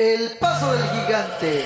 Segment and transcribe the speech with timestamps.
[0.00, 1.64] El paso del gigante.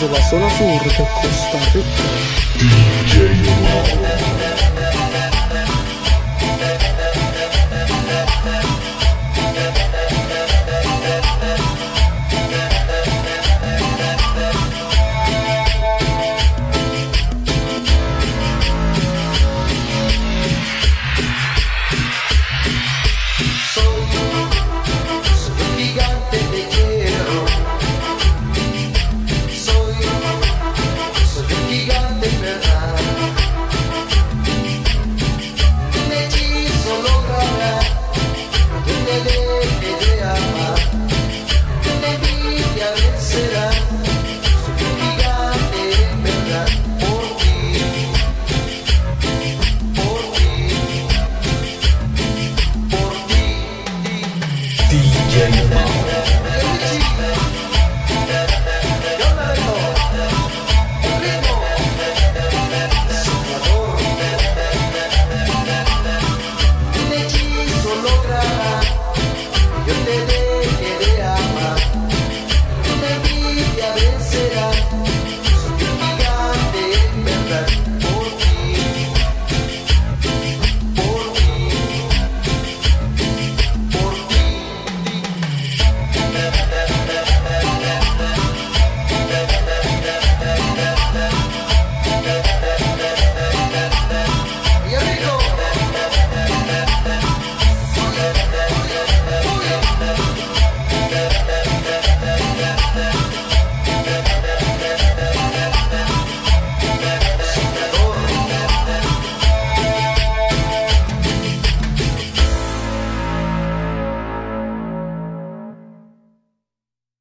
[0.00, 2.04] Desde la zona sur de Costa Rica.